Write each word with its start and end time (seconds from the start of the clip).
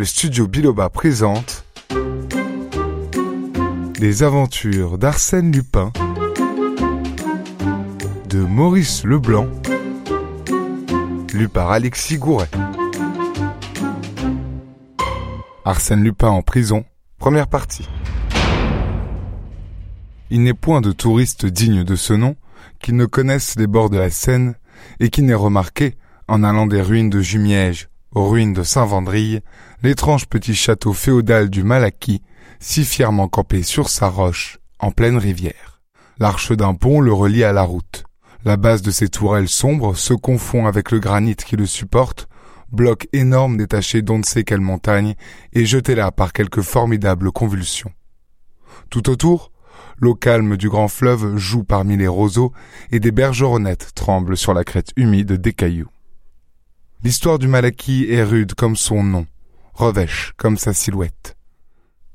le 0.00 0.06
studio 0.06 0.48
Biloba 0.48 0.88
présente 0.88 1.66
Les 4.00 4.22
aventures 4.22 4.96
d'Arsène 4.96 5.52
Lupin 5.52 5.92
de 8.26 8.38
Maurice 8.38 9.04
Leblanc, 9.04 9.46
lu 11.34 11.50
par 11.50 11.70
Alexis 11.70 12.16
Gouret. 12.16 12.48
Arsène 15.66 16.02
Lupin 16.02 16.30
en 16.30 16.40
prison, 16.40 16.86
première 17.18 17.48
partie. 17.48 17.86
Il 20.30 20.42
n'est 20.42 20.54
point 20.54 20.80
de 20.80 20.92
touristes 20.92 21.44
dignes 21.44 21.84
de 21.84 21.94
ce 21.94 22.14
nom 22.14 22.36
qui 22.78 22.94
ne 22.94 23.04
connaissent 23.04 23.56
les 23.58 23.66
bords 23.66 23.90
de 23.90 23.98
la 23.98 24.08
Seine 24.08 24.54
et 24.98 25.10
qui 25.10 25.20
n'aient 25.20 25.34
remarqué, 25.34 25.98
en 26.26 26.42
allant 26.42 26.66
des 26.66 26.80
ruines 26.80 27.10
de 27.10 27.20
Jumièges 27.20 27.90
aux 28.14 28.28
ruines 28.28 28.52
de 28.52 28.62
Saint-Vendrille, 28.62 29.40
l'étrange 29.82 30.26
petit 30.26 30.54
château 30.54 30.92
féodal 30.92 31.48
du 31.48 31.62
Malaquis, 31.62 32.22
si 32.58 32.84
fièrement 32.84 33.28
campé 33.28 33.62
sur 33.62 33.88
sa 33.88 34.08
roche, 34.08 34.58
en 34.78 34.90
pleine 34.90 35.16
rivière. 35.16 35.80
L'arche 36.18 36.52
d'un 36.52 36.74
pont 36.74 37.00
le 37.00 37.12
relie 37.12 37.44
à 37.44 37.52
la 37.52 37.62
route. 37.62 38.04
La 38.44 38.56
base 38.56 38.82
de 38.82 38.90
ses 38.90 39.08
tourelles 39.08 39.48
sombres 39.48 39.96
se 39.96 40.14
confond 40.14 40.66
avec 40.66 40.90
le 40.90 40.98
granit 40.98 41.36
qui 41.36 41.56
le 41.56 41.66
supporte, 41.66 42.28
bloc 42.72 43.08
énorme 43.12 43.56
détaché 43.56 44.02
d'on 44.02 44.18
ne 44.18 44.24
sait 44.24 44.44
quelle 44.44 44.60
montagne 44.60 45.14
et 45.52 45.64
jeté 45.64 45.94
là 45.94 46.10
par 46.10 46.32
quelques 46.32 46.62
formidables 46.62 47.32
convulsions. 47.32 47.92
Tout 48.90 49.10
autour, 49.10 49.52
l'eau 49.98 50.14
calme 50.14 50.56
du 50.56 50.68
grand 50.68 50.88
fleuve 50.88 51.36
joue 51.36 51.64
parmi 51.64 51.96
les 51.96 52.08
roseaux 52.08 52.52
et 52.90 53.00
des 53.00 53.12
bergeronnettes 53.12 53.92
tremblent 53.94 54.36
sur 54.36 54.54
la 54.54 54.64
crête 54.64 54.92
humide 54.96 55.32
des 55.32 55.52
cailloux. 55.52 55.90
L'histoire 57.02 57.38
du 57.38 57.48
Malaquis 57.48 58.06
est 58.10 58.22
rude 58.22 58.54
comme 58.54 58.76
son 58.76 59.02
nom, 59.02 59.26
revêche 59.72 60.34
comme 60.36 60.58
sa 60.58 60.74
silhouette. 60.74 61.34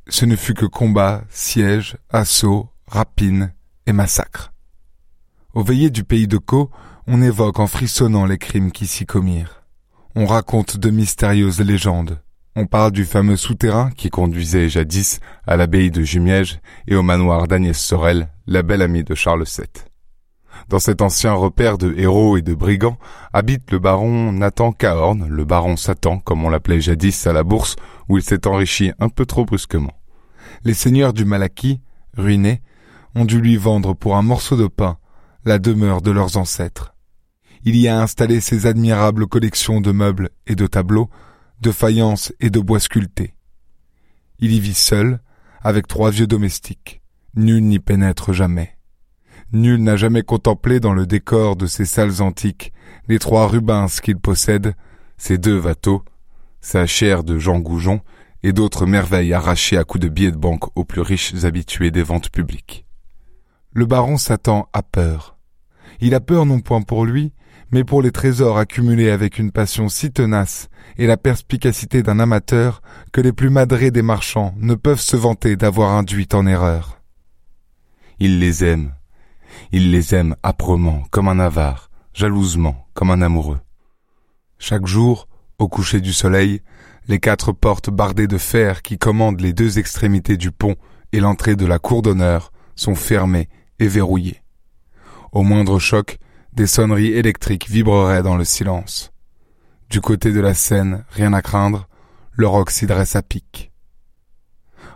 Ce 0.08 0.26
ne 0.26 0.36
fut 0.36 0.54
que 0.54 0.68
combat, 0.68 1.24
siège, 1.32 1.98
assaut, 2.12 2.70
rapine 2.88 3.52
et 3.88 3.94
massacre. 3.94 4.54
Au 5.56 5.64
veillées 5.64 5.90
du 5.90 6.04
pays 6.04 6.28
de 6.28 6.38
Caux, 6.38 6.70
on 7.08 7.24
évoque 7.24 7.60
en 7.60 7.66
frissonnant 7.66 8.28
les 8.28 8.38
crimes 8.38 8.72
qui 8.72 8.86
s'y 8.86 9.08
commirent. 9.08 9.64
On 10.14 10.28
raconte 10.28 10.78
de 10.78 10.92
mystérieuses 10.92 11.62
légendes. 11.62 12.22
On 12.56 12.68
parle 12.68 12.92
du 12.92 13.06
fameux 13.06 13.38
souterrain 13.38 13.90
qui 13.90 14.12
conduisait 14.12 14.70
jadis 14.70 15.20
à 15.48 15.58
l'abbaye 15.58 15.90
de 15.90 16.04
Jumièges 16.04 16.60
et 16.88 16.96
au 16.96 17.02
manoir 17.02 17.48
d'Agnès 17.48 17.78
Sorel, 17.78 18.30
la 18.46 18.62
belle 18.62 18.84
amie 18.84 19.04
de 19.04 19.16
Charles 19.16 19.46
VII. 19.46 19.66
Dans 20.70 20.80
cet 20.80 21.02
ancien 21.02 21.34
repère 21.34 21.78
de 21.78 21.94
héros 21.98 22.38
et 22.38 22.42
de 22.42 22.54
brigands 22.54 22.98
habite 23.34 23.72
le 23.72 23.80
baron 23.80 24.32
Nathan 24.32 24.72
Cahorn, 24.72 25.28
le 25.28 25.46
baron 25.46 25.78
Satan, 25.78 26.20
comme 26.20 26.44
on 26.44 26.50
l'appelait 26.50 26.82
jadis 26.82 27.28
à 27.28 27.34
la 27.34 27.44
bourse, 27.44 27.76
où 28.10 28.18
il 28.18 28.24
s'est 28.24 28.48
enrichi 28.48 28.92
un 29.00 29.10
peu 29.10 29.26
trop 29.26 29.46
brusquement. 29.46 29.94
Les 30.64 30.74
seigneurs 30.74 31.14
du 31.14 31.26
Malaquis, 31.26 31.82
ruinés, 32.18 32.62
ont 33.16 33.26
dû 33.26 33.40
lui 33.40 33.58
vendre 33.58 33.94
pour 33.94 34.16
un 34.16 34.22
morceau 34.22 34.58
de 34.58 34.68
pain 34.68 34.98
la 35.46 35.60
demeure 35.60 36.02
de 36.02 36.12
leurs 36.12 36.38
ancêtres. 36.38 36.96
Il 37.64 37.76
y 37.76 37.88
a 37.88 38.02
installé 38.02 38.42
ses 38.42 38.66
admirables 38.66 39.28
collections 39.28 39.82
de 39.82 39.92
meubles 39.92 40.30
et 40.48 40.56
de 40.56 40.68
tableaux, 40.68 41.10
de 41.62 41.72
faïences 41.72 42.34
et 42.40 42.50
de 42.50 42.60
bois 42.60 42.80
sculptés. 42.80 43.34
Il 44.40 44.52
y 44.52 44.60
vit 44.60 44.74
seul, 44.74 45.20
avec 45.62 45.88
trois 45.88 46.12
vieux 46.12 46.28
domestiques. 46.28 47.02
Nul 47.36 47.64
n'y 47.64 47.80
pénètre 47.80 48.34
jamais. 48.34 48.75
Nul 49.52 49.82
n'a 49.82 49.96
jamais 49.96 50.24
contemplé 50.24 50.80
dans 50.80 50.94
le 50.94 51.06
décor 51.06 51.56
de 51.56 51.68
ces 51.68 51.86
salles 51.86 52.22
antiques 52.22 52.74
les 53.08 53.20
trois 53.20 53.48
Rubens 53.48 54.00
qu'il 54.02 54.18
possède, 54.18 54.76
ses 55.18 55.38
deux 55.38 55.60
Watteau, 55.60 56.04
sa 56.62 56.86
chair 56.88 57.24
de 57.24 57.38
Jean 57.38 57.60
Goujon 57.60 58.02
et 58.44 58.54
d'autres 58.54 58.86
merveilles 58.86 59.34
arrachées 59.34 59.78
à 59.78 59.84
coups 59.84 60.04
de 60.04 60.10
billets 60.10 60.32
de 60.32 60.38
banque 60.38 60.76
aux 60.76 60.84
plus 60.84 61.02
riches 61.02 61.44
habitués 61.44 61.92
des 61.92 62.04
ventes 62.04 62.30
publiques. 62.30 62.86
Le 63.72 63.86
baron 63.86 64.18
Satan 64.18 64.68
a 64.74 64.82
peur. 64.82 65.38
Il 66.00 66.16
a 66.16 66.20
peur 66.20 66.46
non 66.46 66.60
point 66.60 66.82
pour 66.82 67.06
lui, 67.06 67.34
mais 67.72 67.84
pour 67.84 68.02
les 68.02 68.12
trésors 68.12 68.58
accumulés 68.58 69.10
avec 69.10 69.38
une 69.40 69.52
passion 69.52 69.90
si 69.90 70.12
tenace 70.12 70.70
et 70.98 71.08
la 71.08 71.18
perspicacité 71.18 72.04
d'un 72.04 72.20
amateur 72.20 72.82
que 73.12 73.22
les 73.22 73.34
plus 73.34 73.50
madrés 73.50 73.92
des 73.92 74.02
marchands 74.02 74.54
ne 74.58 74.76
peuvent 74.76 75.00
se 75.00 75.16
vanter 75.16 75.56
d'avoir 75.56 75.92
induit 75.92 76.30
en 76.34 76.46
erreur. 76.46 77.02
Il 78.20 78.40
les 78.40 78.64
aime, 78.64 78.94
il 79.72 79.92
les 79.92 80.16
aime 80.16 80.36
âprement, 80.44 81.04
comme 81.12 81.28
un 81.28 81.40
avare, 81.40 81.90
jalousement, 82.14 82.88
comme 82.94 83.12
un 83.12 83.22
amoureux. 83.22 83.60
Chaque 84.58 84.86
jour, 84.86 85.28
au 85.60 85.68
coucher 85.68 86.02
du 86.02 86.14
soleil, 86.14 86.62
les 87.08 87.20
quatre 87.20 87.52
portes 87.52 87.90
bardées 87.90 88.28
de 88.28 88.38
fer 88.38 88.82
qui 88.82 88.98
commandent 88.98 89.42
les 89.42 89.54
deux 89.54 89.80
extrémités 89.80 90.38
du 90.38 90.52
pont 90.52 90.76
et 91.12 91.20
l'entrée 91.20 91.56
de 91.56 91.66
la 91.66 91.80
cour 91.80 92.02
d'honneur 92.02 92.52
sont 92.76 92.96
fermées 92.96 93.50
et 93.80 93.88
verrouillées. 93.88 94.42
Au 95.32 95.44
moindre 95.44 95.80
choc, 95.80 96.18
des 96.54 96.68
sonneries 96.68 97.14
électriques 97.14 97.70
vibreraient 97.70 98.24
dans 98.24 98.38
le 98.38 98.46
silence. 98.46 99.12
Du 99.90 100.02
côté 100.02 100.32
de 100.32 100.40
la 100.40 100.54
Seine, 100.54 101.06
rien 101.12 101.34
à 101.34 101.42
craindre, 101.42 101.88
le 102.32 102.48
roc 102.48 102.72
s'y 102.72 102.88
dresse 102.88 103.16
à 103.16 103.22
pic. 103.22 103.72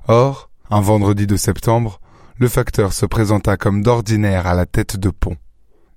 Or, 0.08 0.50
un 0.70 0.82
vendredi 0.82 1.28
de 1.28 1.36
septembre, 1.36 2.00
le 2.40 2.48
facteur 2.48 2.94
se 2.94 3.06
présenta 3.06 3.58
comme 3.58 3.84
d'ordinaire 3.84 4.48
à 4.48 4.56
la 4.56 4.66
tête 4.66 4.96
de 4.96 5.10
pont, 5.10 5.36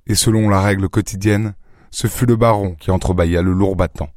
et 0.09 0.17
selon 0.17 0.49
la 0.49 0.61
règle 0.61 0.89
quotidienne, 0.89 1.55
ce 1.93 2.09
fut 2.09 2.27
le 2.27 2.35
baron 2.35 2.75
qui 2.75 2.91
entrebâilla 2.91 3.43
le 3.43 3.53
lourd 3.53 3.77
battant. 3.77 4.09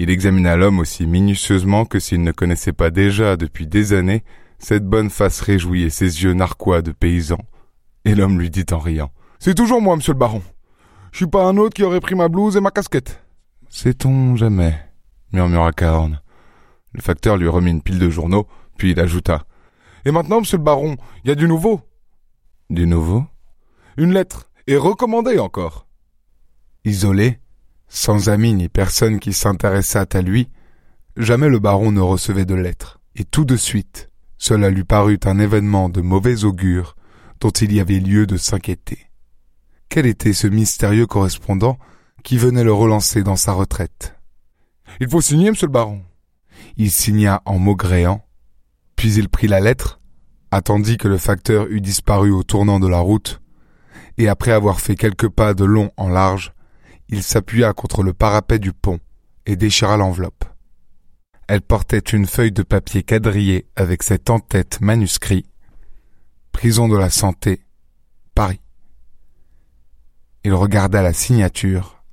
Il 0.00 0.10
examina 0.10 0.56
l'homme 0.56 0.80
aussi 0.80 1.06
minutieusement 1.06 1.84
que 1.84 2.00
s'il 2.00 2.24
ne 2.24 2.32
connaissait 2.32 2.72
pas 2.72 2.90
déjà 2.90 3.36
depuis 3.36 3.68
des 3.68 3.92
années 3.92 4.24
cette 4.58 4.84
bonne 4.84 5.10
face 5.10 5.40
réjouie 5.40 5.84
et 5.84 5.90
ses 5.90 6.24
yeux 6.24 6.32
narquois 6.32 6.82
de 6.82 6.90
paysan, 6.90 7.38
et 8.04 8.16
l'homme 8.16 8.40
lui 8.40 8.50
dit 8.50 8.66
en 8.72 8.78
riant. 8.78 9.12
C'est 9.38 9.54
toujours 9.54 9.80
moi, 9.80 9.94
monsieur 9.94 10.12
le 10.12 10.18
baron. 10.18 10.42
Je 11.12 11.18
suis 11.18 11.26
pas 11.28 11.44
un 11.44 11.56
autre 11.56 11.74
qui 11.74 11.84
aurait 11.84 12.00
pris 12.00 12.16
ma 12.16 12.28
blouse 12.28 12.56
et 12.56 12.60
ma 12.60 12.72
casquette. 12.72 13.22
Sait-on 13.68 14.34
jamais, 14.34 14.76
murmura 15.32 15.70
Cahorn. 15.72 16.20
Le 16.92 17.00
facteur 17.00 17.36
lui 17.36 17.46
remit 17.46 17.70
une 17.70 17.82
pile 17.82 18.00
de 18.00 18.10
journaux, 18.10 18.48
puis 18.76 18.90
il 18.90 19.00
ajouta. 19.00 19.44
Et 20.04 20.10
maintenant, 20.10 20.40
monsieur 20.40 20.58
le 20.58 20.64
baron, 20.64 20.96
il 21.24 21.28
y 21.28 21.30
a 21.30 21.34
du 21.34 21.48
nouveau. 21.48 21.80
Du 22.70 22.86
nouveau? 22.86 23.24
Une 23.96 24.12
lettre, 24.12 24.50
et 24.66 24.76
recommandée 24.76 25.38
encore. 25.38 25.86
Isolé, 26.84 27.40
sans 27.88 28.28
amis 28.28 28.54
ni 28.54 28.68
personne 28.68 29.18
qui 29.18 29.32
s'intéressât 29.32 30.06
à 30.12 30.22
lui, 30.22 30.48
jamais 31.16 31.48
le 31.48 31.58
baron 31.58 31.92
ne 31.92 32.00
recevait 32.00 32.44
de 32.46 32.54
lettres. 32.54 33.00
Et 33.16 33.24
tout 33.24 33.44
de 33.44 33.56
suite, 33.56 34.10
cela 34.38 34.70
lui 34.70 34.84
parut 34.84 35.20
un 35.24 35.38
événement 35.38 35.88
de 35.88 36.00
mauvais 36.00 36.44
augure 36.44 36.96
dont 37.40 37.50
il 37.50 37.72
y 37.72 37.80
avait 37.80 37.98
lieu 37.98 38.26
de 38.26 38.36
s'inquiéter. 38.36 39.10
Quel 39.88 40.06
était 40.06 40.32
ce 40.32 40.46
mystérieux 40.46 41.06
correspondant 41.06 41.78
qui 42.22 42.38
venait 42.38 42.64
le 42.64 42.72
relancer 42.72 43.22
dans 43.22 43.36
sa 43.36 43.52
retraite? 43.52 44.14
Il 45.00 45.08
faut 45.08 45.20
signer, 45.20 45.50
monsieur 45.50 45.66
le 45.66 45.72
baron. 45.72 46.02
Il 46.76 46.90
signa 46.90 47.42
en 47.44 47.58
maugréant, 47.58 48.24
puis 49.00 49.14
il 49.14 49.30
prit 49.30 49.46
la 49.46 49.60
lettre, 49.60 49.98
attendit 50.50 50.98
que 50.98 51.08
le 51.08 51.16
facteur 51.16 51.68
eût 51.68 51.80
disparu 51.80 52.32
au 52.32 52.42
tournant 52.42 52.78
de 52.78 52.86
la 52.86 52.98
route, 52.98 53.40
et 54.18 54.28
après 54.28 54.52
avoir 54.52 54.78
fait 54.78 54.94
quelques 54.94 55.30
pas 55.30 55.54
de 55.54 55.64
long 55.64 55.90
en 55.96 56.10
large, 56.10 56.52
il 57.08 57.22
s'appuya 57.22 57.72
contre 57.72 58.02
le 58.02 58.12
parapet 58.12 58.58
du 58.58 58.74
pont 58.74 59.00
et 59.46 59.56
déchira 59.56 59.96
l'enveloppe. 59.96 60.44
Elle 61.48 61.62
portait 61.62 62.00
une 62.00 62.26
feuille 62.26 62.52
de 62.52 62.62
papier 62.62 63.02
quadrillée 63.02 63.66
avec 63.74 64.02
cet 64.02 64.28
en-tête 64.28 64.82
manuscrit 64.82 65.46
Prison 66.52 66.86
de 66.86 66.98
la 66.98 67.08
Santé, 67.08 67.64
Paris. 68.34 68.60
Il 70.44 70.52
regarda 70.52 71.00
la 71.00 71.14
signature 71.14 72.04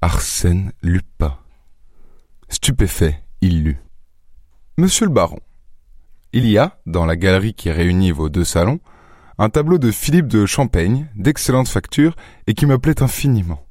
Arsène 0.00 0.72
Lupin. 0.80 1.36
Stupéfait, 2.48 3.22
il 3.42 3.64
lut. 3.64 3.82
Monsieur 4.78 5.04
le 5.04 5.12
baron, 5.12 5.40
il 6.36 6.46
y 6.50 6.58
a, 6.58 6.76
dans 6.84 7.06
la 7.06 7.16
galerie 7.16 7.54
qui 7.54 7.70
réunit 7.70 8.10
vos 8.10 8.28
deux 8.28 8.44
salons, 8.44 8.78
un 9.38 9.48
tableau 9.48 9.78
de 9.78 9.90
Philippe 9.90 10.26
de 10.26 10.44
Champaigne, 10.44 11.08
d'excellente 11.16 11.66
facture, 11.66 12.14
et 12.46 12.52
qui 12.52 12.66
me 12.66 12.76
plaît 12.76 13.02
infiniment. 13.02 13.66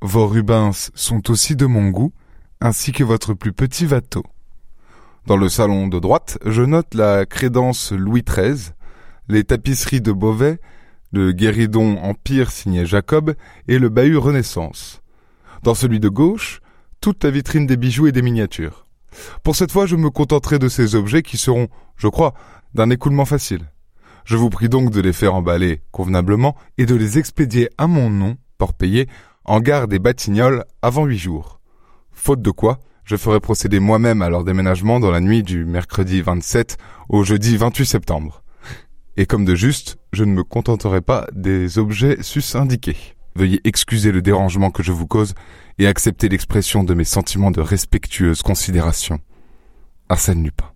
Vos 0.00 0.26
Rubens 0.26 0.90
sont 0.96 1.30
aussi 1.30 1.54
de 1.54 1.66
mon 1.66 1.90
goût, 1.90 2.12
ainsi 2.60 2.90
que 2.90 3.04
votre 3.04 3.32
plus 3.32 3.52
petit 3.52 3.86
Watteau. 3.86 4.24
Dans 5.28 5.36
le 5.36 5.48
salon 5.48 5.86
de 5.86 6.00
droite, 6.00 6.36
je 6.44 6.62
note 6.62 6.94
la 6.94 7.26
crédence 7.26 7.92
Louis 7.92 8.24
XIII, 8.28 8.72
les 9.28 9.44
tapisseries 9.44 10.00
de 10.00 10.10
Beauvais, 10.10 10.58
le 11.12 11.30
guéridon 11.30 11.98
Empire 11.98 12.50
signé 12.50 12.86
Jacob 12.86 13.36
et 13.68 13.78
le 13.78 13.88
bahut 13.88 14.16
Renaissance. 14.16 15.00
Dans 15.62 15.74
celui 15.74 16.00
de 16.00 16.08
gauche, 16.08 16.60
toute 17.00 17.22
la 17.22 17.30
vitrine 17.30 17.66
des 17.66 17.76
bijoux 17.76 18.08
et 18.08 18.12
des 18.12 18.22
miniatures. 18.22 18.83
Pour 19.42 19.56
cette 19.56 19.72
fois, 19.72 19.86
je 19.86 19.96
me 19.96 20.10
contenterai 20.10 20.58
de 20.58 20.68
ces 20.68 20.94
objets 20.94 21.22
qui 21.22 21.36
seront, 21.36 21.68
je 21.96 22.08
crois, 22.08 22.34
d'un 22.74 22.90
écoulement 22.90 23.24
facile. 23.24 23.70
Je 24.24 24.36
vous 24.36 24.50
prie 24.50 24.68
donc 24.68 24.90
de 24.90 25.00
les 25.00 25.12
faire 25.12 25.34
emballer 25.34 25.82
convenablement 25.90 26.56
et 26.78 26.86
de 26.86 26.94
les 26.94 27.18
expédier 27.18 27.68
à 27.76 27.86
mon 27.86 28.08
nom, 28.10 28.36
port 28.58 28.72
payé, 28.72 29.08
en 29.44 29.60
gare 29.60 29.88
des 29.88 29.98
Batignolles 29.98 30.64
avant 30.80 31.04
huit 31.04 31.18
jours. 31.18 31.60
Faute 32.12 32.40
de 32.40 32.50
quoi, 32.50 32.80
je 33.04 33.16
ferai 33.16 33.40
procéder 33.40 33.80
moi-même 33.80 34.22
à 34.22 34.30
leur 34.30 34.44
déménagement 34.44 34.98
dans 34.98 35.10
la 35.10 35.20
nuit 35.20 35.42
du 35.42 35.66
mercredi 35.66 36.22
27 36.22 36.78
au 37.10 37.22
jeudi 37.22 37.56
28 37.56 37.84
septembre. 37.84 38.42
Et 39.16 39.26
comme 39.26 39.44
de 39.44 39.54
juste, 39.54 39.98
je 40.12 40.24
ne 40.24 40.32
me 40.32 40.42
contenterai 40.42 41.00
pas 41.02 41.26
des 41.32 41.78
objets 41.78 42.22
sus 42.22 42.56
indiqués. 42.56 43.13
Veuillez 43.36 43.60
excuser 43.64 44.12
le 44.12 44.22
dérangement 44.22 44.70
que 44.70 44.82
je 44.82 44.92
vous 44.92 45.06
cause 45.06 45.34
et 45.78 45.86
accepter 45.86 46.28
l'expression 46.28 46.84
de 46.84 46.94
mes 46.94 47.04
sentiments 47.04 47.50
de 47.50 47.60
respectueuse 47.60 48.42
considération. 48.42 49.18
Arsène 50.08 50.44
Lupin. 50.44 50.70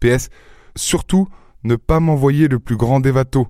PS, 0.00 0.28
surtout, 0.76 1.28
ne 1.64 1.76
pas 1.76 2.00
m'envoyer 2.00 2.48
le 2.48 2.58
plus 2.58 2.76
grand 2.76 3.00
des 3.00 3.10
vatos. 3.10 3.46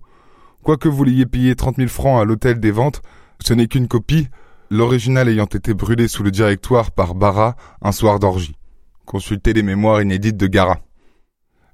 Quoique 0.62 0.88
vous 0.88 1.04
l'ayez 1.04 1.26
payé 1.26 1.56
30 1.56 1.76
000 1.76 1.88
francs 1.88 2.20
à 2.20 2.24
l'hôtel 2.24 2.60
des 2.60 2.70
ventes, 2.70 3.02
ce 3.44 3.52
n'est 3.52 3.66
qu'une 3.66 3.88
copie, 3.88 4.28
l'original 4.70 5.28
ayant 5.28 5.46
été 5.46 5.74
brûlé 5.74 6.08
sous 6.08 6.22
le 6.22 6.30
directoire 6.30 6.90
par 6.92 7.14
Barra 7.14 7.56
un 7.82 7.92
soir 7.92 8.18
d'orgie. 8.18 8.56
Consultez 9.04 9.52
les 9.52 9.62
mémoires 9.62 10.02
inédites 10.02 10.36
de 10.36 10.46
Gara. 10.46 10.80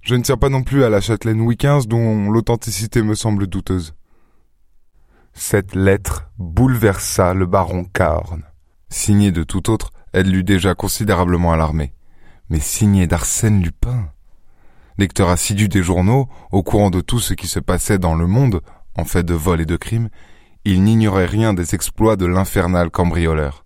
Je 0.03 0.15
ne 0.15 0.23
tiens 0.23 0.37
pas 0.37 0.49
non 0.49 0.63
plus 0.63 0.85
à 0.85 0.91
la 0.91 1.01
châtelaine 1.01 1.39
Louis 1.39 1.57
XV 1.57 1.87
dont 1.87 2.31
l'authenticité 2.31 3.03
me 3.03 3.15
semble 3.15 3.47
douteuse. 3.47 3.95
Cette 5.35 5.75
lettre 5.75 6.31
bouleversa 6.39 7.33
le 7.35 7.47
baron 7.47 7.85
Cahorn. 7.85 8.43
Signée 8.91 9.33
de 9.33 9.43
tout 9.43 9.71
autre, 9.71 9.91
elle 10.13 10.31
l'eût 10.31 10.45
déjà 10.45 10.75
considérablement 10.75 11.53
alarmé. 11.53 11.95
Mais 12.51 12.61
signée 12.61 13.07
d'Arsène 13.07 13.63
Lupin. 13.63 14.11
Lecteur 14.99 15.31
assidu 15.31 15.69
des 15.69 15.83
journaux, 15.83 16.29
au 16.51 16.63
courant 16.63 16.91
de 16.91 17.01
tout 17.01 17.19
ce 17.19 17.33
qui 17.33 17.47
se 17.47 17.61
passait 17.61 17.99
dans 17.99 18.15
le 18.15 18.27
monde, 18.27 18.61
en 18.97 19.05
fait 19.05 19.25
de 19.25 19.35
vol 19.35 19.63
et 19.63 19.67
de 19.67 19.77
crime, 19.77 20.11
il 20.65 20.85
n'ignorait 20.85 21.27
rien 21.27 21.55
des 21.55 21.75
exploits 21.75 22.17
de 22.17 22.27
l'infernal 22.27 22.91
cambrioleur. 22.91 23.65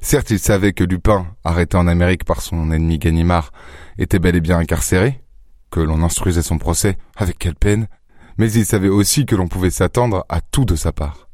Certes, 0.00 0.30
il 0.30 0.38
savait 0.38 0.72
que 0.72 0.84
Lupin, 0.84 1.26
arrêté 1.44 1.76
en 1.76 1.86
Amérique 1.86 2.24
par 2.24 2.40
son 2.40 2.72
ennemi 2.72 2.98
Ganimard, 2.98 3.52
était 3.98 4.18
bel 4.18 4.36
et 4.36 4.40
bien 4.40 4.58
incarcéré, 4.58 5.22
que 5.70 5.80
l'on 5.80 6.02
instruisait 6.02 6.42
son 6.42 6.58
procès, 6.58 6.96
avec 7.16 7.38
quelle 7.38 7.54
peine, 7.54 7.88
mais 8.38 8.50
il 8.52 8.66
savait 8.66 8.88
aussi 8.88 9.26
que 9.26 9.36
l'on 9.36 9.48
pouvait 9.48 9.70
s'attendre 9.70 10.24
à 10.28 10.40
tout 10.40 10.64
de 10.64 10.76
sa 10.76 10.92
part. 10.92 11.28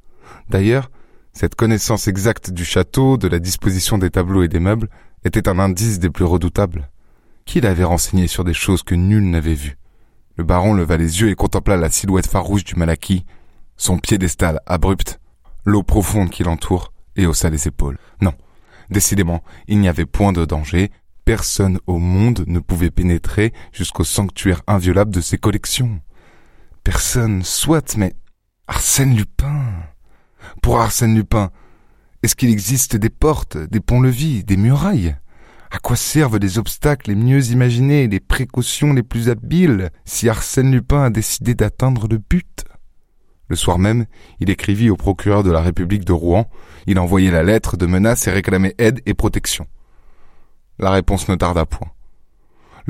D'ailleurs, 0.49 0.91
cette 1.32 1.55
connaissance 1.55 2.08
exacte 2.08 2.50
du 2.50 2.64
château, 2.64 3.17
de 3.17 3.29
la 3.29 3.38
disposition 3.38 3.99
des 3.99 4.11
tableaux 4.11 4.43
et 4.43 4.49
des 4.49 4.61
meubles, 4.61 4.88
était 5.25 5.49
un 5.49 5.58
indice 5.58 5.99
des 5.99 6.11
plus 6.11 6.25
redoutables. 6.25 6.91
Qui 7.44 7.61
l'avait 7.61 7.85
renseigné 7.85 8.26
sur 8.26 8.44
des 8.44 8.55
choses 8.55 8.82
que 8.82 8.94
nul 8.94 9.31
n'avait 9.31 9.55
vues? 9.55 9.79
Le 10.37 10.44
baron 10.44 10.75
leva 10.75 10.97
les 10.97 11.20
yeux 11.20 11.31
et 11.31 11.35
contempla 11.35 11.76
la 11.76 11.91
silhouette 11.91 12.26
farouche 12.26 12.64
du 12.64 12.75
Malaki, 12.75 13.25
son 13.76 13.99
piédestal 13.99 14.61
abrupt, 14.67 15.20
l'eau 15.64 15.82
profonde 15.82 16.31
qui 16.31 16.43
l'entoure, 16.43 16.93
et 17.17 17.26
haussa 17.26 17.50
les 17.50 17.69
épaules. 17.69 17.99
Non, 18.20 18.35
décidément, 18.91 19.43
il 19.69 19.79
n'y 19.81 19.88
avait 19.88 20.06
point 20.06 20.32
de 20.32 20.44
danger, 20.44 20.91
personne 21.25 21.79
au 21.87 21.99
monde 21.99 22.44
ne 22.47 22.58
pouvait 22.58 22.91
pénétrer 22.91 23.52
jusqu'au 23.73 24.05
sanctuaire 24.05 24.62
inviolable 24.67 25.12
de 25.12 25.20
ses 25.20 25.38
collections. 25.38 26.00
Personne, 26.85 27.43
soit, 27.43 27.97
mais 27.97 28.15
Arsène 28.67 29.15
Lupin. 29.15 29.65
Pour 30.62 30.81
Arsène 30.81 31.15
Lupin, 31.15 31.50
est-ce 32.23 32.35
qu'il 32.35 32.50
existe 32.50 32.97
des 32.97 33.11
portes, 33.11 33.56
des 33.56 33.81
ponts-levis, 33.81 34.44
des 34.44 34.56
murailles? 34.56 35.17
À 35.71 35.79
quoi 35.79 35.94
servent 35.94 36.38
les 36.38 36.59
obstacles 36.59 37.11
les 37.11 37.17
mieux 37.17 37.50
imaginés, 37.50 38.09
les 38.09 38.19
précautions 38.19 38.93
les 38.93 39.03
plus 39.03 39.29
habiles, 39.29 39.91
si 40.05 40.29
Arsène 40.29 40.73
Lupin 40.73 41.05
a 41.05 41.11
décidé 41.11 41.55
d'atteindre 41.55 42.09
le 42.09 42.19
but? 42.19 42.65
Le 43.49 43.56
soir 43.56 43.79
même, 43.79 44.06
il 44.41 44.49
écrivit 44.49 44.91
au 44.91 44.97
procureur 44.97 45.43
de 45.43 45.50
la 45.50 45.61
République 45.61 46.05
de 46.05 46.12
Rouen, 46.12 46.49
il 46.87 46.99
envoyait 46.99 47.31
la 47.31 47.43
lettre 47.43 47.76
de 47.76 47.87
menace 47.87 48.26
et 48.26 48.31
réclamait 48.31 48.75
aide 48.79 49.00
et 49.06 49.15
protection. 49.15 49.67
La 50.79 50.91
réponse 50.91 51.29
ne 51.29 51.35
tarda 51.35 51.67
point. 51.67 51.91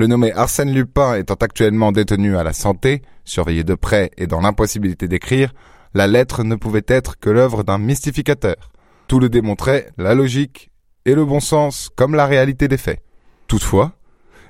Le 0.01 0.07
nommé 0.07 0.33
Arsène 0.33 0.73
Lupin 0.73 1.17
étant 1.17 1.35
actuellement 1.35 1.93
détenu 1.93 2.35
à 2.39 2.43
la 2.43 2.55
santé, 2.55 3.03
surveillé 3.27 3.65
de 3.65 3.75
près 3.75 4.11
et 4.17 4.27
dans 4.27 4.41
l'impossibilité 4.41 5.09
d'écrire, 5.09 5.53
la 5.93 6.07
lettre 6.07 6.43
ne 6.43 6.55
pouvait 6.55 6.87
être 6.89 7.19
que 7.19 7.29
l'œuvre 7.29 7.65
d'un 7.65 7.77
mystificateur. 7.77 8.73
Tout 9.09 9.21
le 9.21 9.29
démontrait, 9.29 9.93
la 9.99 10.15
logique 10.15 10.71
et 11.05 11.15
le 11.15 11.27
bon 11.27 11.39
sens, 11.39 11.91
comme 11.97 12.15
la 12.15 12.25
réalité 12.25 12.67
des 12.67 12.79
faits. 12.79 13.03
Toutefois, 13.47 13.93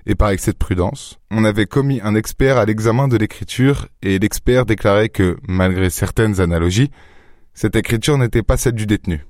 et 0.06 0.14
par 0.14 0.30
excès 0.30 0.52
de 0.52 0.56
prudence, 0.56 1.18
on 1.32 1.44
avait 1.44 1.66
commis 1.66 2.00
un 2.04 2.14
expert 2.14 2.56
à 2.56 2.64
l'examen 2.64 3.08
de 3.08 3.16
l'écriture 3.16 3.88
et 4.02 4.20
l'expert 4.20 4.66
déclarait 4.66 5.08
que, 5.08 5.36
malgré 5.48 5.90
certaines 5.90 6.40
analogies, 6.40 6.92
cette 7.54 7.74
écriture 7.74 8.18
n'était 8.18 8.44
pas 8.44 8.56
celle 8.56 8.74
du 8.74 8.86
détenu. 8.86 9.26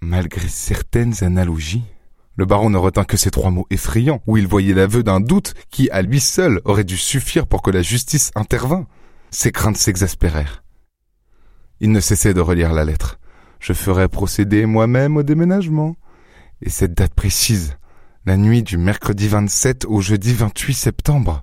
Malgré 0.00 0.48
certaines 0.48 1.22
analogies? 1.22 1.84
Le 2.36 2.44
baron 2.44 2.68
ne 2.68 2.76
retint 2.76 3.04
que 3.04 3.16
ces 3.16 3.30
trois 3.30 3.50
mots 3.50 3.66
effrayants, 3.70 4.22
où 4.26 4.36
il 4.36 4.46
voyait 4.46 4.74
l'aveu 4.74 5.02
d'un 5.02 5.20
doute 5.20 5.54
qui, 5.70 5.88
à 5.90 6.02
lui 6.02 6.20
seul, 6.20 6.60
aurait 6.64 6.84
dû 6.84 6.96
suffire 6.96 7.46
pour 7.46 7.62
que 7.62 7.70
la 7.70 7.82
justice 7.82 8.30
intervînt. 8.34 8.86
Ses 9.30 9.52
craintes 9.52 9.78
s'exaspérèrent. 9.78 10.62
Il 11.80 11.92
ne 11.92 12.00
cessait 12.00 12.34
de 12.34 12.40
relire 12.40 12.72
la 12.72 12.84
lettre. 12.84 13.18
Je 13.58 13.72
ferai 13.72 14.08
procéder 14.08 14.66
moi-même 14.66 15.16
au 15.16 15.22
déménagement. 15.22 15.96
Et 16.62 16.70
cette 16.70 16.94
date 16.94 17.14
précise, 17.14 17.76
la 18.26 18.36
nuit 18.36 18.62
du 18.62 18.76
mercredi 18.76 19.28
27 19.28 19.86
au 19.86 20.00
jeudi 20.00 20.34
28 20.34 20.74
septembre. 20.74 21.42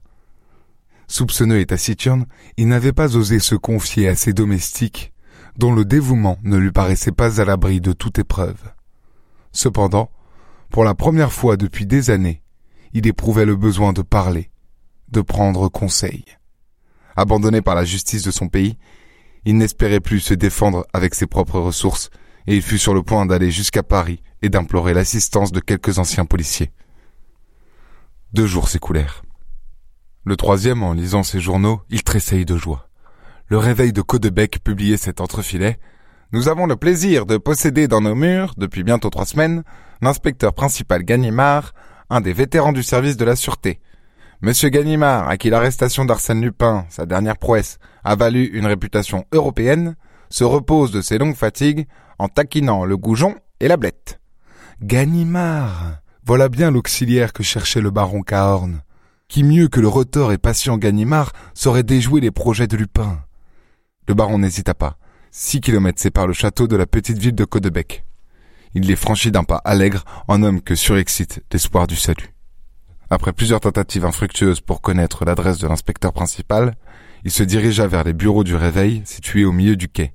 Soupçonneux 1.07 1.60
et 1.60 1.66
taciturne, 1.66 2.25
il 2.57 2.68
n'avait 2.68 2.94
pas 2.94 3.16
osé 3.16 3.39
se 3.39 3.56
confier 3.56 4.07
à 4.07 4.16
ses 4.16 4.34
domestiques, 4.34 5.13
dont 5.57 5.74
le 5.74 5.86
dévouement 5.86 6.38
ne 6.44 6.57
lui 6.57 6.72
paraissait 6.72 7.12
pas 7.12 7.42
à 7.42 7.46
l'abri 7.46 7.81
de 7.81 7.94
toute 7.94 8.19
épreuve. 8.19 8.57
Cependant, 9.51 10.10
pour 10.74 10.84
la 10.84 10.96
première 10.96 11.31
fois 11.31 11.56
depuis 11.56 11.86
des 11.86 12.10
années, 12.10 12.42
il 12.94 13.06
éprouvait 13.06 13.46
le 13.46 13.56
besoin 13.56 13.94
de 13.94 14.02
parler, 14.02 14.50
de 15.12 15.22
prendre 15.22 15.70
conseil. 15.70 16.25
Abandonné 17.16 17.62
par 17.62 17.75
la 17.75 17.86
justice 17.86 18.24
de 18.24 18.31
son 18.31 18.48
pays, 18.48 18.80
il 19.46 19.56
n'espérait 19.56 20.00
plus 20.00 20.20
se 20.20 20.34
défendre 20.34 20.84
avec 20.92 21.14
ses 21.14 21.28
propres 21.28 21.60
ressources, 21.60 22.10
et 22.48 22.56
il 22.56 22.64
fut 22.64 22.80
sur 22.80 22.96
le 22.96 23.04
point 23.04 23.28
d'aller 23.28 23.52
jusqu'à 23.52 23.84
Paris 23.84 24.24
et 24.42 24.50
d'implorer 24.50 24.96
l'assistance 24.96 25.52
de 25.52 25.60
quelques 25.60 26.00
anciens 26.00 26.25
policiers. 26.25 26.72
Deux 28.34 28.48
jours 28.48 28.68
s'écoulèrent. 28.68 29.22
Le 30.25 30.36
troisième, 30.38 30.81
en 30.81 30.94
lisant 30.94 31.22
ses 31.22 31.40
journaux, 31.40 31.81
il 31.92 32.02
tressaillit 32.02 32.46
de 32.46 32.58
joie. 32.58 32.90
Le 33.46 33.60
réveil 33.60 33.94
de 33.94 34.02
Caudebec 34.02 34.64
publiait 34.64 34.98
cet 34.98 35.22
entrefilet. 35.22 35.78
Nous 36.31 36.48
avons 36.48 36.66
le 36.66 36.78
plaisir 36.78 37.28
de 37.28 37.38
posséder 37.38 37.88
dans 37.88 38.02
nos 38.02 38.16
murs, 38.16 38.56
depuis 38.58 38.84
bientôt 38.84 39.12
trois 39.12 39.28
semaines, 39.28 39.64
l'inspecteur 40.04 40.54
principal 40.54 41.04
Ganimard, 41.04 41.74
un 42.10 42.22
des 42.22 42.34
vétérans 42.34 42.74
du 42.74 42.84
service 42.84 43.18
de 43.18 43.26
la 43.26 43.36
sûreté. 43.36 43.80
Monsieur 44.42 44.70
Ganimard, 44.70 45.27
à 45.30 45.38
qui 45.38 45.50
l'arrestation 45.50 46.06
d'Arsène 46.06 46.42
Lupin, 46.42 46.86
sa 46.89 47.06
dernière 47.06 47.38
prouesse, 47.38 47.80
a 48.04 48.16
valu 48.16 48.46
une 48.54 48.66
réputation 48.66 49.25
européenne, 49.32 49.96
se 50.30 50.44
repose 50.44 50.92
de 50.92 51.01
ses 51.01 51.18
longues 51.18 51.36
fatigues 51.36 51.88
en 52.20 52.27
taquinant 52.27 52.86
le 52.86 52.98
goujon 52.98 53.36
et 53.60 53.68
la 53.68 53.77
blette. 53.77 54.20
Ganimard 54.82 56.01
Voilà 56.25 56.50
bien 56.50 56.72
l'auxiliaire 56.72 57.32
que 57.32 57.44
cherchait 57.44 57.82
le 57.82 57.92
baron 57.92 58.22
Cahorn. 58.22 58.82
Qui 59.30 59.44
mieux 59.44 59.68
que 59.68 59.80
le 59.80 59.88
retors 59.88 60.32
et 60.32 60.38
patient 60.38 60.77
Ganimard 60.77 61.32
saurait 61.54 61.84
déjouer 61.84 62.20
les 62.20 62.32
projets 62.32 62.68
de 62.68 62.77
Lupin? 62.77 63.20
Le 64.08 64.13
baron 64.13 64.39
n'hésita 64.39 64.74
pas. 64.74 64.98
Six 65.32 65.62
kilomètres 65.62 66.01
séparent 66.01 66.27
le 66.27 66.34
château 66.34 66.68
de 66.68 66.75
la 66.75 66.86
petite 66.86 67.18
ville 67.18 67.36
de 67.36 67.46
Caudebec. 67.46 68.04
Il 68.75 68.88
les 68.88 68.96
franchit 68.96 69.32
d'un 69.32 69.44
pas 69.44 69.62
allègre 69.65 70.03
en 70.27 70.42
homme 70.42 70.62
que 70.62 70.75
surexcite 70.75 71.44
l'espoir 71.51 71.88
du 71.88 71.96
salut. 71.96 72.34
Après 73.10 73.34
plusieurs 73.34 73.60
tentatives 73.60 74.06
infructueuses 74.06 74.62
pour 74.62 74.82
connaître 74.82 75.25
l'adresse 75.25 75.60
de 75.60 75.68
l'inspecteur 75.68 76.13
principal, 76.13 76.75
il 77.24 77.32
se 77.32 77.44
dirigea 77.44 77.88
vers 77.88 78.03
les 78.03 78.13
bureaux 78.13 78.44
du 78.44 78.56
réveil 78.56 79.03
situés 79.06 79.46
au 79.46 79.51
milieu 79.51 79.75
du 79.75 79.88
quai. 79.88 80.13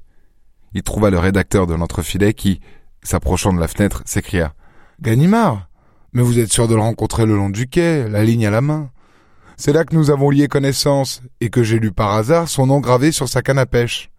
Il 0.75 0.83
trouva 0.83 1.11
le 1.11 1.19
rédacteur 1.19 1.67
de 1.67 1.75
l'entrefilet 1.75 2.35
qui, 2.35 2.61
s'approchant 3.03 3.53
de 3.53 3.61
la 3.61 3.69
fenêtre, 3.69 4.03
s'écria 4.05 4.55
Ganimard 5.01 5.69
Mais 6.13 6.23
vous 6.23 6.39
êtes 6.39 6.53
sûr 6.53 6.69
de 6.69 6.75
le 6.75 6.81
rencontrer 6.81 7.25
le 7.25 7.37
long 7.37 7.51
du 7.51 7.69
quai, 7.69 8.09
la 8.09 8.25
ligne 8.25 8.47
à 8.47 8.51
la 8.51 8.61
main 8.61 8.91
C'est 9.57 9.73
là 9.73 9.85
que 9.85 9.95
nous 9.95 10.11
avons 10.11 10.31
lié 10.31 10.49
connaissance, 10.49 11.23
et 11.41 11.51
que 11.51 11.63
j'ai 11.63 11.79
lu 11.79 11.93
par 11.93 12.13
hasard 12.13 12.49
son 12.49 12.67
nom 12.67 12.81
gravé 12.81 13.13
sur 13.13 13.29
sa 13.29 13.43
canne 13.43 13.59
à 13.59 13.67
pêche. 13.67 14.11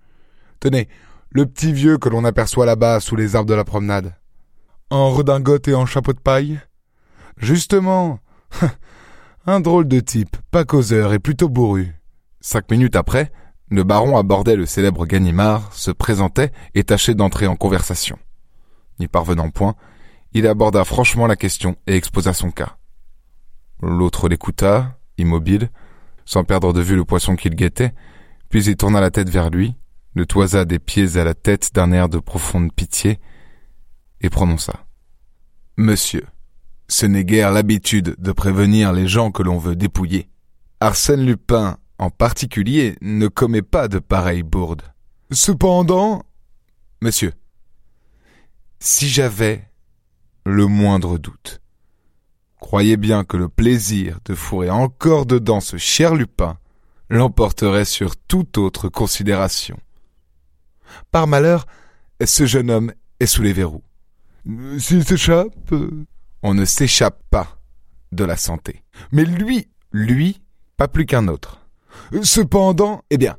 Tenez, 0.59 0.87
le 1.31 1.45
petit 1.45 1.73
vieux 1.73 1.97
que 1.97 2.09
l'on 2.09 2.25
aperçoit 2.25 2.65
là-bas 2.65 3.01
sous 3.01 3.15
les 3.15 3.35
arbres 3.35 3.49
de 3.49 3.55
la 3.55 3.65
promenade. 3.65 4.15
En 4.91 5.11
redingote 5.11 5.67
et 5.67 5.75
en 5.75 5.85
chapeau 5.85 6.13
de 6.13 6.19
paille? 6.19 6.59
Justement 7.37 8.19
Un 9.45 9.59
drôle 9.59 9.87
de 9.87 9.99
type, 9.99 10.35
pas 10.51 10.65
causeur 10.65 11.13
et 11.13 11.19
plutôt 11.19 11.47
bourru. 11.47 11.95
Cinq 12.41 12.71
minutes 12.71 12.95
après, 12.95 13.31
le 13.69 13.83
baron 13.83 14.17
abordait 14.17 14.55
le 14.55 14.65
célèbre 14.65 15.05
Ganimard, 15.05 15.73
se 15.73 15.91
présentait 15.91 16.51
et 16.73 16.83
tâchait 16.83 17.13
d'entrer 17.13 17.45
en 17.45 17.55
conversation. 17.55 18.17
N'y 18.99 19.07
parvenant 19.07 19.49
point, 19.51 19.75
il 20.33 20.47
aborda 20.47 20.83
franchement 20.83 21.27
la 21.27 21.35
question 21.35 21.75
et 21.85 21.95
exposa 21.95 22.33
son 22.33 22.51
cas. 22.51 22.77
L'autre 23.81 24.27
l'écouta, 24.27 24.97
immobile, 25.17 25.69
sans 26.25 26.43
perdre 26.43 26.73
de 26.73 26.81
vue 26.81 26.95
le 26.95 27.05
poisson 27.05 27.35
qu'il 27.35 27.55
guettait, 27.55 27.93
puis 28.49 28.65
il 28.65 28.75
tourna 28.75 29.01
la 29.01 29.11
tête 29.11 29.29
vers 29.29 29.51
lui, 29.51 29.75
le 30.15 30.25
toisa 30.25 30.65
des 30.65 30.79
pieds 30.79 31.17
à 31.17 31.23
la 31.23 31.35
tête 31.35 31.73
d'un 31.73 31.91
air 31.91 32.09
de 32.09 32.19
profonde 32.19 32.73
pitié, 32.73 33.19
et 34.21 34.29
prononça. 34.29 34.85
Monsieur, 35.77 36.25
Ce 36.91 37.05
n'est 37.05 37.23
guère 37.23 37.51
l'habitude 37.51 38.15
de 38.17 38.31
prévenir 38.31 38.93
les 38.93 39.07
gens 39.07 39.31
que 39.31 39.43
l'on 39.43 39.59
veut 39.59 39.75
dépouiller. 39.75 40.27
Arsène 40.79 41.23
Lupin, 41.23 41.77
en 41.99 42.09
particulier, 42.09 42.97
ne 43.01 43.27
commet 43.27 43.61
pas 43.61 43.87
de 43.87 43.99
pareilles 43.99 44.43
bourdes. 44.43 44.81
Cependant, 45.31 46.23
monsieur, 47.01 47.33
si 48.79 49.07
j'avais 49.07 49.69
le 50.45 50.65
moindre 50.65 51.19
doute, 51.19 51.61
croyez 52.59 52.97
bien 52.97 53.23
que 53.23 53.37
le 53.37 53.49
plaisir 53.49 54.19
de 54.25 54.33
fourrer 54.33 54.71
encore 54.71 55.27
dedans 55.27 55.61
ce 55.61 55.77
cher 55.77 56.15
Lupin 56.15 56.57
l'emporterait 57.09 57.85
sur 57.85 58.17
toute 58.17 58.57
autre 58.57 58.89
considération. 58.89 59.77
Par 61.11 61.27
malheur, 61.27 61.67
ce 62.25 62.45
jeune 62.45 62.71
homme 62.71 62.93
est 63.19 63.27
sous 63.27 63.43
les 63.43 63.53
verrous. 63.53 63.83
S'il 64.77 65.03
s'échappe 65.03 65.73
On 66.43 66.53
ne 66.53 66.65
s'échappe 66.65 67.21
pas 67.29 67.59
de 68.11 68.23
la 68.23 68.37
santé. 68.37 68.83
Mais 69.11 69.25
lui, 69.25 69.67
lui, 69.91 70.41
pas 70.77 70.87
plus 70.87 71.05
qu'un 71.05 71.27
autre. 71.27 71.67
Cependant, 72.23 73.03
eh 73.09 73.17
bien, 73.17 73.37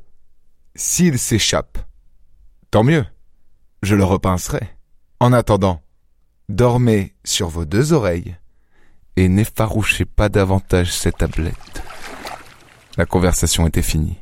s'il 0.75 1.17
s'échappe, 1.19 1.77
tant 2.69 2.83
mieux, 2.83 3.05
je 3.83 3.95
le 3.95 4.03
repincerai. 4.03 4.77
En 5.19 5.33
attendant, 5.33 5.81
dormez 6.49 7.15
sur 7.23 7.49
vos 7.49 7.65
deux 7.65 7.93
oreilles 7.93 8.37
et 9.15 9.27
n'effarouchez 9.27 10.05
pas 10.05 10.29
davantage 10.29 10.93
cette 10.93 11.17
tablette. 11.17 11.83
La 12.97 13.05
conversation 13.05 13.67
était 13.67 13.81
finie. 13.81 14.19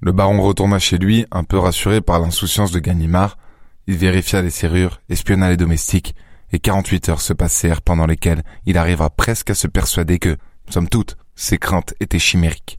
Le 0.00 0.12
baron 0.12 0.42
retourna 0.42 0.78
chez 0.78 0.98
lui, 0.98 1.26
un 1.30 1.44
peu 1.44 1.58
rassuré 1.58 2.00
par 2.00 2.20
l'insouciance 2.20 2.70
de 2.70 2.78
Ganimard. 2.78 3.38
Il 3.86 3.96
vérifia 3.96 4.42
les 4.42 4.50
serrures, 4.50 5.00
espionna 5.08 5.50
les 5.50 5.56
domestiques, 5.56 6.14
et 6.52 6.58
48 6.58 7.08
heures 7.08 7.20
se 7.20 7.32
passèrent 7.32 7.82
pendant 7.82 8.06
lesquelles 8.06 8.42
il 8.66 8.78
arriva 8.78 9.10
presque 9.10 9.50
à 9.50 9.54
se 9.54 9.66
persuader 9.66 10.18
que, 10.18 10.36
somme 10.68 10.88
toute, 10.88 11.16
ses 11.34 11.58
craintes 11.58 11.94
étaient 12.00 12.18
chimériques. 12.18 12.78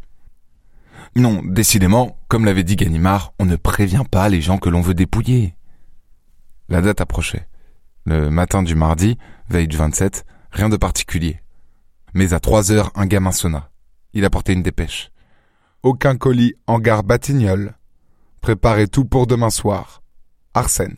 Non, 1.16 1.42
décidément, 1.44 2.18
comme 2.28 2.46
l'avait 2.46 2.64
dit 2.64 2.76
Ganimard, 2.76 3.34
on 3.40 3.46
ne 3.46 3.56
prévient 3.56 4.04
pas 4.10 4.30
les 4.30 4.42
gens 4.42 4.58
que 4.58 4.70
l'on 4.70 4.82
veut 4.82 4.94
dépouiller. 4.94 5.56
La 6.70 6.82
date 6.82 7.02
approchait. 7.02 7.48
Le 8.06 8.30
matin 8.30 8.64
du 8.64 8.76
mardi, 8.76 9.18
veille 9.50 9.68
du 9.68 9.78
27, 9.78 10.26
rien 10.52 10.70
de 10.70 10.78
particulier. 10.78 11.42
Mais 12.14 12.34
à 12.34 12.40
trois 12.40 12.72
heures, 12.72 12.92
un 12.96 13.06
gamin 13.06 13.32
sonna. 13.32 13.70
Il 14.14 14.26
apportait 14.26 14.54
une 14.54 14.64
dépêche. 14.64 15.12
Aucun 15.84 16.18
colis 16.18 16.56
en 16.68 16.80
gare 16.80 17.04
Batignolles. 17.04 17.76
Préparez 18.42 18.88
tout 18.88 19.06
pour 19.06 19.28
demain 19.28 19.50
soir. 19.50 20.02
Arsène. 20.58 20.98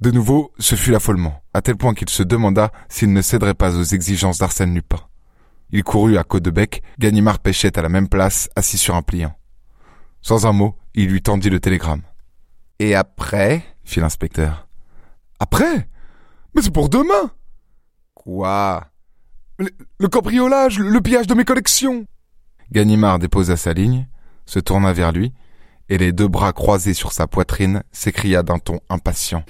De 0.00 0.10
nouveau, 0.10 0.52
ce 0.58 0.74
fut 0.74 0.90
l'affolement, 0.90 1.42
à 1.54 1.62
tel 1.62 1.76
point 1.76 1.94
qu'il 1.94 2.08
se 2.08 2.22
demanda 2.22 2.70
s'il 2.88 3.12
ne 3.12 3.22
céderait 3.22 3.54
pas 3.54 3.76
aux 3.76 3.82
exigences 3.82 4.38
d'Arsène 4.38 4.74
Lupin. 4.74 5.00
Il 5.70 5.82
courut 5.82 6.16
à 6.18 6.24
côte 6.24 6.44
de 6.44 6.50
bec, 6.50 6.82
Ganimard 6.98 7.40
pêchait 7.40 7.78
à 7.78 7.82
la 7.82 7.88
même 7.88 8.08
place, 8.08 8.48
assis 8.56 8.78
sur 8.78 8.94
un 8.94 9.02
pliant. 9.02 9.34
Sans 10.22 10.46
un 10.46 10.52
mot, 10.52 10.76
il 10.94 11.08
lui 11.08 11.22
tendit 11.22 11.50
le 11.50 11.60
télégramme. 11.60 12.02
Et 12.78 12.94
après? 12.94 13.64
fit 13.84 14.00
l'inspecteur. 14.00 14.68
Après 15.40 15.88
Mais 16.54 16.62
c'est 16.62 16.72
pour 16.72 16.88
demain 16.88 17.32
Quoi 18.14 18.84
le, 19.58 20.08
cambriolage, 20.08 20.78
le 20.78 21.00
pillage 21.00 21.26
de 21.26 21.34
mes 21.34 21.44
collections 21.44 22.06
Ganimard 22.70 23.18
déposa 23.18 23.56
sa 23.56 23.72
ligne, 23.72 24.06
se 24.46 24.60
tourna 24.60 24.92
vers 24.92 25.10
lui, 25.10 25.32
et 25.88 25.98
les 25.98 26.12
deux 26.12 26.28
bras 26.28 26.52
croisés 26.52 26.94
sur 26.94 27.12
sa 27.12 27.26
poitrine, 27.26 27.82
s'écria 27.92 28.42
d'un 28.42 28.58
ton 28.58 28.80
impatient. 28.88 29.44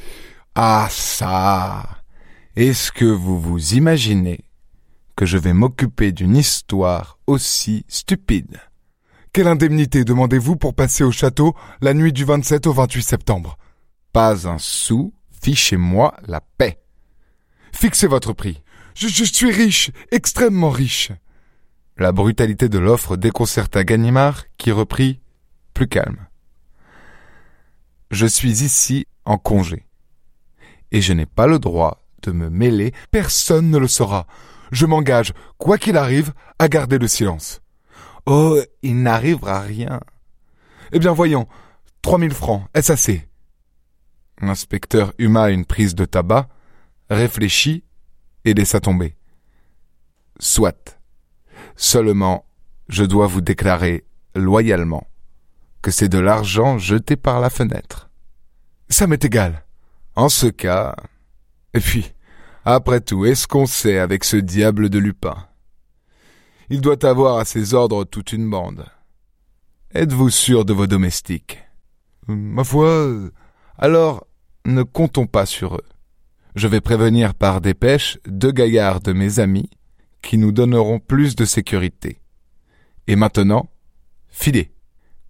Ah 0.54 0.88
ça 0.90 2.02
Est-ce 2.56 2.92
que 2.92 3.04
vous 3.04 3.40
vous 3.40 3.74
imaginez 3.74 4.40
que 5.16 5.26
je 5.26 5.38
vais 5.38 5.52
m'occuper 5.52 6.12
d'une 6.12 6.36
histoire 6.36 7.18
aussi 7.26 7.84
stupide? 7.88 8.58
Quelle 9.32 9.48
indemnité 9.48 10.04
demandez-vous 10.04 10.56
pour 10.56 10.74
passer 10.74 11.04
au 11.04 11.12
château 11.12 11.54
la 11.80 11.94
nuit 11.94 12.12
du 12.12 12.24
27 12.24 12.66
au 12.66 12.72
28 12.72 13.02
septembre? 13.02 13.58
Pas 14.12 14.48
un 14.48 14.58
sou, 14.58 15.12
fichez-moi 15.42 16.14
la 16.26 16.40
paix. 16.40 16.78
Fixez 17.72 18.06
votre 18.06 18.32
prix. 18.32 18.62
Je, 18.94 19.06
je 19.06 19.24
suis 19.24 19.52
riche, 19.52 19.90
extrêmement 20.10 20.70
riche. 20.70 21.12
La 21.98 22.12
brutalité 22.12 22.68
de 22.68 22.78
l'offre 22.78 23.16
déconcerta 23.16 23.84
Ganimard, 23.84 24.44
qui 24.56 24.72
reprit 24.72 25.20
plus 25.74 25.88
calme. 25.88 26.27
Je 28.18 28.26
suis 28.26 28.64
ici 28.64 29.06
en 29.24 29.38
congé. 29.38 29.86
Et 30.90 31.00
je 31.00 31.12
n'ai 31.12 31.26
pas 31.26 31.46
le 31.46 31.58
droit 31.58 32.04
de 32.22 32.32
me 32.32 32.50
mêler, 32.50 32.92
personne 33.12 33.70
ne 33.70 33.78
le 33.78 33.88
saura 33.88 34.26
je 34.70 34.86
m'engage, 34.86 35.32
quoi 35.56 35.78
qu'il 35.78 35.96
arrive, 35.96 36.32
à 36.58 36.68
garder 36.68 36.98
le 36.98 37.08
silence. 37.08 37.60
Oh, 38.26 38.60
il 38.82 39.02
n'arrivera 39.02 39.60
rien. 39.60 40.00
Eh 40.92 40.98
bien, 40.98 41.12
voyons, 41.12 41.46
trois 42.02 42.18
mille 42.18 42.34
francs, 42.34 42.64
est-ce 42.74 42.92
assez? 42.92 43.28
L'inspecteur 44.40 45.12
huma 45.18 45.50
une 45.50 45.64
prise 45.64 45.94
de 45.94 46.04
tabac, 46.04 46.48
réfléchit 47.10 47.84
et 48.44 48.54
laissa 48.54 48.80
tomber. 48.80 49.16
Soit. 50.38 50.98
Seulement, 51.76 52.44
je 52.88 53.04
dois 53.04 53.26
vous 53.26 53.40
déclarer 53.40 54.04
loyalement 54.34 55.06
que 55.82 55.90
c'est 55.90 56.08
de 56.08 56.18
l'argent 56.18 56.78
jeté 56.78 57.16
par 57.16 57.40
la 57.40 57.50
fenêtre. 57.50 58.07
Ça 58.88 59.06
m'est 59.06 59.24
égal. 59.24 59.64
En 60.16 60.28
ce 60.28 60.46
cas. 60.46 60.96
Et 61.74 61.80
puis, 61.80 62.12
après 62.64 63.00
tout, 63.00 63.24
est-ce 63.24 63.46
qu'on 63.46 63.66
sait 63.66 63.98
avec 63.98 64.24
ce 64.24 64.36
diable 64.36 64.90
de 64.90 64.98
Lupin? 64.98 65.36
Il 66.70 66.80
doit 66.80 67.04
avoir 67.04 67.38
à 67.38 67.44
ses 67.44 67.74
ordres 67.74 68.04
toute 68.04 68.32
une 68.32 68.48
bande. 68.48 68.86
Êtes-vous 69.94 70.30
sûr 70.30 70.64
de 70.64 70.72
vos 70.72 70.86
domestiques? 70.86 71.64
Ma 72.26 72.64
foi. 72.64 73.30
Alors, 73.78 74.26
ne 74.66 74.82
comptons 74.82 75.26
pas 75.26 75.46
sur 75.46 75.76
eux. 75.76 75.84
Je 76.56 76.68
vais 76.68 76.80
prévenir 76.80 77.34
par 77.34 77.60
dépêche 77.60 78.18
deux 78.26 78.52
gaillards 78.52 79.00
de 79.00 79.12
mes 79.12 79.38
amis 79.38 79.70
qui 80.20 80.36
nous 80.36 80.52
donneront 80.52 80.98
plus 80.98 81.36
de 81.36 81.44
sécurité. 81.44 82.20
Et 83.06 83.16
maintenant, 83.16 83.70
filez, 84.28 84.72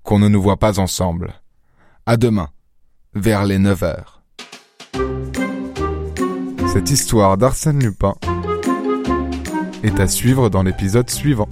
qu'on 0.02 0.18
ne 0.18 0.28
nous 0.28 0.42
voit 0.42 0.58
pas 0.58 0.80
ensemble. 0.80 1.34
À 2.06 2.16
demain, 2.16 2.48
vers 3.18 3.44
les 3.44 3.58
neuf 3.58 3.82
heures. 3.82 4.22
Cette 6.72 6.90
histoire 6.90 7.36
d'Arsène 7.36 7.82
Lupin 7.82 8.14
est 9.82 9.98
à 10.00 10.06
suivre 10.06 10.48
dans 10.48 10.62
l'épisode 10.62 11.10
suivant. 11.10 11.48